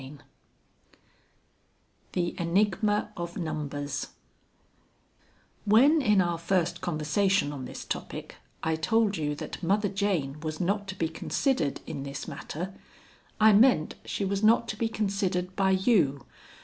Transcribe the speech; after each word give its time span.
XXIV 0.01 0.19
THE 2.13 2.33
ENIGMA 2.39 3.11
OF 3.15 3.37
NUMBERS 3.37 4.07
"When 5.65 6.01
in 6.01 6.19
our 6.19 6.39
first 6.39 6.81
conversation 6.81 7.53
on 7.53 7.65
this 7.65 7.85
topic 7.85 8.37
I 8.63 8.77
told 8.77 9.15
you 9.15 9.35
that 9.35 9.61
Mother 9.61 9.89
Jane 9.89 10.39
was 10.39 10.59
not 10.59 10.87
to 10.87 10.95
be 10.95 11.07
considered 11.07 11.81
in 11.85 12.01
this 12.01 12.27
matter, 12.27 12.73
I 13.39 13.53
meant 13.53 13.93
she 14.03 14.25
was 14.25 14.41
not 14.41 14.67
to 14.69 14.75
be 14.75 14.89
considered 14.89 15.55
by 15.55 15.69
you. 15.69 16.25